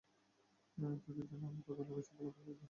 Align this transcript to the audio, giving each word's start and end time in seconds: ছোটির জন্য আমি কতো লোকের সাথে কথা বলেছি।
ছোটির 1.03 1.25
জন্য 1.29 1.43
আমি 1.45 1.61
কতো 1.61 1.81
লোকের 1.81 2.05
সাথে 2.07 2.23
কথা 2.23 2.41
বলেছি। 2.41 2.59